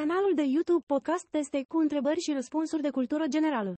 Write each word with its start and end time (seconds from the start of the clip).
Canalul 0.00 0.34
de 0.34 0.42
YouTube 0.42 0.84
Podcast 0.86 1.26
Teste 1.30 1.64
cu 1.68 1.76
întrebări 1.78 2.20
și 2.20 2.32
răspunsuri 2.32 2.82
de 2.82 2.90
cultură 2.90 3.26
generală. 3.26 3.74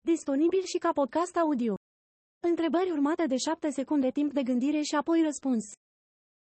Disponibil 0.00 0.62
și 0.64 0.78
ca 0.78 0.92
podcast 0.92 1.36
audio. 1.36 1.74
Întrebări 2.48 2.90
urmate 2.90 3.26
de 3.26 3.36
7 3.36 3.70
secunde 3.70 4.10
timp 4.10 4.32
de 4.32 4.42
gândire 4.42 4.80
și 4.80 4.94
apoi 4.94 5.22
răspuns. 5.22 5.64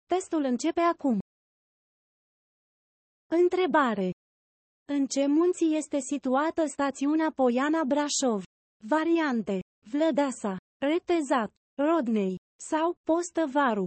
Testul 0.06 0.44
începe 0.44 0.80
acum. 0.80 1.20
Întrebare. 3.28 4.12
În 4.92 5.06
ce 5.06 5.28
munți 5.28 5.66
este 5.66 6.00
situată 6.00 6.66
stațiunea 6.66 7.32
Poiana 7.36 7.84
Brașov? 7.84 8.44
Variante. 8.88 9.60
Vlădeasa, 9.92 10.58
Retezat, 10.86 11.50
Rodnei 11.76 12.36
sau 12.70 12.94
Postăvaru. 13.04 13.86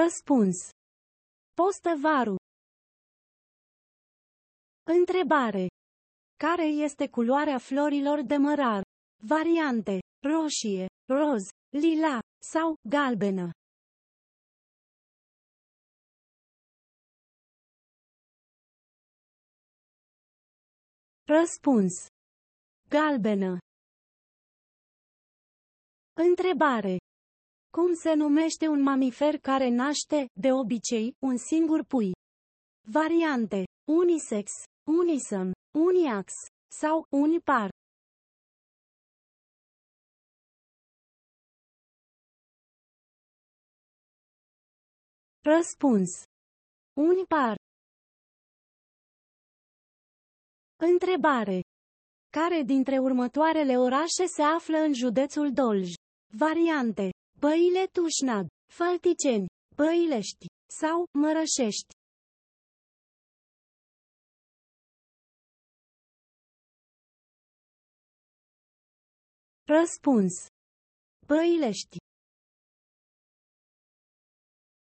Răspuns. 0.00 0.56
Postăvaru. 1.54 2.36
Întrebare. 4.82 5.66
Care 6.36 6.64
este 6.64 7.08
culoarea 7.08 7.58
florilor 7.58 8.22
de 8.22 8.36
mărar? 8.36 8.82
Variante. 9.26 9.98
Roșie, 10.32 10.86
roz, 11.08 11.42
lila 11.68 12.18
sau 12.52 12.74
galbenă. 12.88 13.50
Răspuns. 21.24 22.06
Galbenă. 22.88 23.58
Întrebare. 26.12 26.96
Cum 27.78 27.94
se 27.94 28.14
numește 28.14 28.66
un 28.68 28.82
mamifer 28.82 29.38
care 29.38 29.68
naște, 29.68 30.26
de 30.40 30.52
obicei, 30.52 31.16
un 31.18 31.36
singur 31.36 31.84
pui? 31.84 32.12
Variante. 32.88 33.64
Unisex, 33.88 34.50
unison, 34.90 35.52
uniax 35.78 36.32
sau 36.80 37.06
unipar. 37.10 37.70
Răspuns. 45.42 46.10
Unipar. 46.96 47.56
Întrebare. 50.76 51.60
Care 52.30 52.62
dintre 52.62 52.98
următoarele 52.98 53.78
orașe 53.78 54.26
se 54.26 54.42
află 54.42 54.78
în 54.78 54.94
județul 54.94 55.52
Dolj? 55.52 55.92
Variante. 56.38 57.11
Băile 57.46 57.86
Tușnad, 57.86 58.46
Fălticeni, 58.72 59.46
Băilești 59.76 60.46
sau 60.78 61.06
Mărășești. 61.18 61.92
Răspuns. 69.64 70.32
Băilești. 71.26 71.96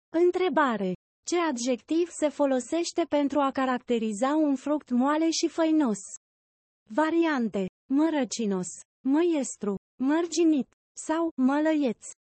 Întrebare. 0.09 0.93
Ce 1.27 1.39
adjectiv 1.41 2.09
se 2.09 2.29
folosește 2.29 3.05
pentru 3.09 3.41
a 3.41 3.51
caracteriza 3.51 4.35
un 4.37 4.57
fruct 4.57 4.91
moale 4.91 5.31
și 5.31 5.49
făinos? 5.49 6.01
Variante. 6.95 7.67
Mărăcinos, 7.91 8.69
măiestru, 9.05 9.75
mărginit 10.03 10.69
sau 11.07 11.33
mălăieț. 11.37 12.18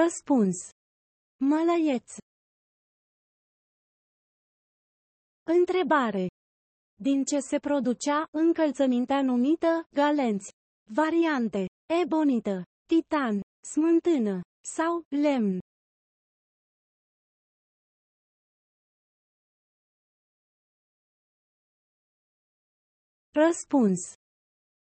Răspuns. 0.00 0.56
Mălăieț. 1.36 2.16
Întrebare. 5.42 6.26
Din 6.94 7.24
ce 7.24 7.38
se 7.38 7.58
producea 7.58 8.28
încălțămintea 8.30 9.22
numită 9.22 9.86
galenți? 9.90 10.50
Variante. 10.94 11.66
Ebonită, 12.02 12.62
titan, 12.86 13.40
smântână 13.72 14.40
sau 14.76 15.04
lemn. 15.08 15.58
Răspuns. 23.32 24.00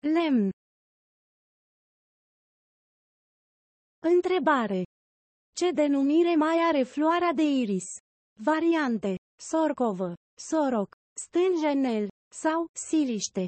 Lemn. 0.00 0.57
Întrebare. 4.14 4.82
Ce 5.54 5.70
denumire 5.70 6.34
mai 6.34 6.56
are 6.68 6.82
floarea 6.82 7.32
de 7.32 7.42
iris? 7.42 7.84
Variante. 8.44 9.16
Sorcovă, 9.50 10.14
soroc, 10.48 10.96
stânjenel 11.14 12.08
sau 12.42 12.66
siliște. 12.72 13.46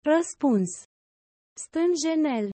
Răspuns. 0.00 0.70
Stânjenel. 1.64 2.50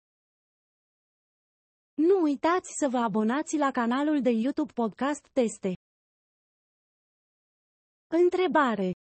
Nu 1.94 2.22
uitați 2.22 2.70
să 2.80 2.88
vă 2.90 2.98
abonați 2.98 3.58
la 3.58 3.72
canalul 3.72 4.22
de 4.22 4.30
YouTube 4.30 4.74
Podcast 4.74 5.28
Teste. 5.34 5.74
Întrebare. 8.08 9.03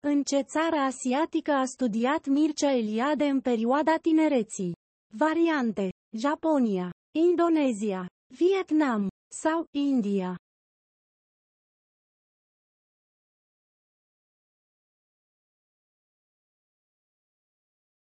În 0.00 0.22
ce 0.22 0.40
țară 0.40 0.76
asiatică 0.76 1.52
a 1.52 1.64
studiat 1.64 2.26
Mircea 2.26 2.70
Eliade 2.70 3.24
în 3.24 3.40
perioada 3.40 3.96
tinereții? 3.96 4.72
Variante. 5.14 5.90
Japonia, 6.16 6.90
Indonezia, 7.14 8.06
Vietnam 8.34 9.08
sau 9.34 9.64
India. 9.70 10.36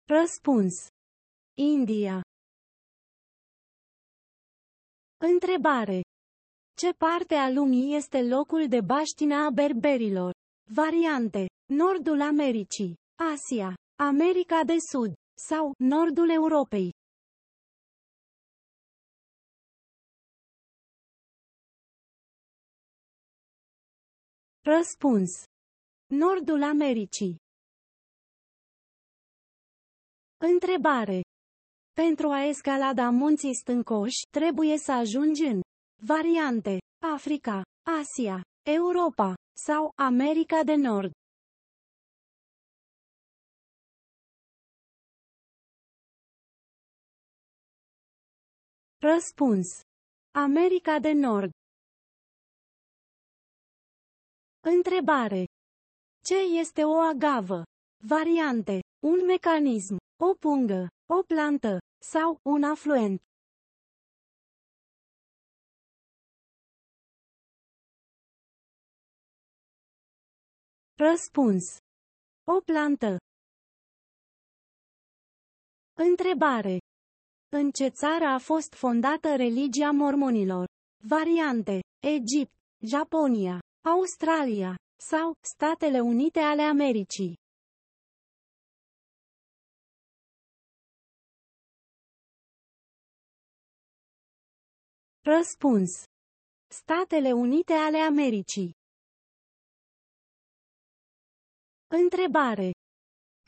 Răspuns. 0.05 0.87
India. 1.55 2.21
Întrebare. 5.17 6.01
Ce 6.77 6.93
parte 6.93 7.35
a 7.35 7.51
lumii 7.51 7.97
este 7.97 8.23
locul 8.23 8.69
de 8.69 8.81
baștină 8.81 9.35
a 9.35 9.51
berberilor? 9.51 10.35
Variante. 10.75 11.47
Nordul 11.73 12.21
Americii, 12.21 12.95
Asia, 13.35 13.75
America 13.99 14.65
de 14.65 14.77
Sud 14.91 15.13
sau 15.49 15.73
Nordul 15.79 16.31
Europei. 16.31 16.93
Răspuns. 24.65 25.31
Nordul 26.07 26.63
Americii. 26.63 27.37
Întrebare. 30.37 31.21
Pentru 31.93 32.29
a 32.29 32.45
escalada 32.45 33.11
munții 33.11 33.55
stâncoși, 33.55 34.27
trebuie 34.31 34.79
să 34.79 34.93
ajungi 34.93 35.43
în 35.43 35.61
variante 36.03 36.79
Africa, 37.15 37.63
Asia, 38.01 38.43
Europa 38.63 39.36
sau 39.59 39.93
America 39.95 40.63
de 40.65 40.75
Nord. 40.75 41.13
Răspuns. 48.99 49.67
America 50.35 50.99
de 50.99 51.13
Nord. 51.13 51.51
Întrebare. 54.61 55.45
Ce 56.25 56.35
este 56.61 56.83
o 56.85 56.99
agavă? 56.99 57.63
Variante. 58.05 58.81
Un 59.07 59.25
mecanism, 59.27 59.97
o 60.23 60.35
pungă, 60.35 60.89
o 61.07 61.23
plantă 61.23 61.79
sau 62.13 62.39
un 62.43 62.63
afluent. 62.63 63.21
Răspuns. 70.99 71.77
O 72.45 72.61
plantă. 72.61 73.19
Întrebare. 75.95 76.79
În 77.49 77.71
ce 77.71 77.89
țară 77.89 78.25
a 78.25 78.39
fost 78.39 78.75
fondată 78.75 79.37
religia 79.37 79.91
mormonilor? 79.91 80.67
Variante. 81.09 81.81
Egipt, 82.03 82.53
Japonia, 82.87 83.61
Australia 83.85 84.77
sau 85.11 85.33
Statele 85.41 86.01
Unite 86.01 86.41
ale 86.41 86.63
Americii. 86.63 87.35
Răspuns. 95.25 95.91
Statele 96.69 97.33
Unite 97.33 97.73
ale 97.73 97.99
Americii. 97.99 98.75
Întrebare. 101.89 102.71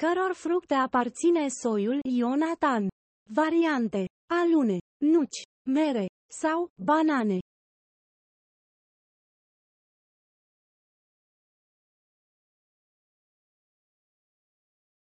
Căror 0.02 0.32
fructe 0.34 0.74
aparține 0.74 1.48
soiul 1.48 2.00
Ionatan? 2.08 2.88
Variante. 3.34 4.06
Alune, 4.26 4.78
nuci, 5.04 5.42
mere 5.66 6.06
sau 6.30 6.70
banane. 6.84 7.38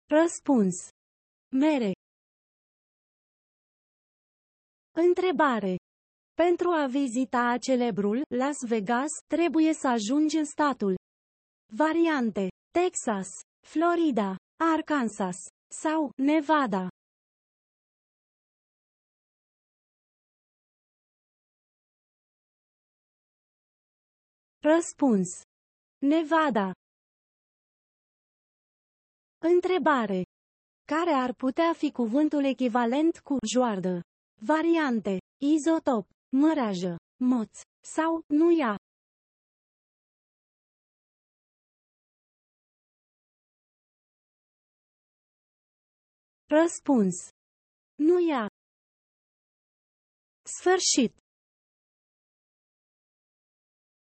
Răspuns. 0.07 0.75
Mere. 1.53 1.93
Întrebare. 4.93 5.77
Pentru 6.35 6.69
a 6.71 6.87
vizita 6.87 7.57
celebrul 7.61 8.23
Las 8.29 8.57
Vegas, 8.69 9.11
trebuie 9.27 9.73
să 9.73 9.89
ajungi 9.89 10.37
în 10.37 10.45
statul. 10.45 10.95
Variante. 11.73 12.49
Texas, 12.81 13.29
Florida, 13.61 14.37
Arkansas 14.57 15.37
sau 15.71 16.11
Nevada. 16.17 16.89
Răspuns. 24.63 25.29
Nevada. 25.99 26.73
Întrebare. 29.39 30.23
Care 30.85 31.11
ar 31.11 31.33
putea 31.33 31.73
fi 31.73 31.93
cuvântul 31.93 32.45
echivalent 32.45 33.19
cu 33.19 33.37
joardă? 33.47 34.01
Variante. 34.41 35.19
Izotop, 35.43 36.07
mărajă, 36.33 36.97
moț 37.25 37.61
sau 37.81 38.23
nuia. 38.27 38.77
Răspuns. 46.47 47.29
Nuia. 47.95 48.49
Sfârșit. 50.43 51.17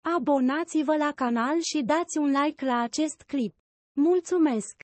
Abonați-vă 0.01 0.97
la 0.97 1.13
canal 1.13 1.61
și 1.61 1.83
dați 1.83 2.19
un 2.19 2.31
like 2.31 2.65
la 2.65 2.81
acest 2.81 3.23
clip. 3.23 3.55
Mulțumesc! 3.93 4.83